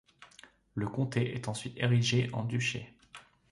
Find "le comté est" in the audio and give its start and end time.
0.73-1.47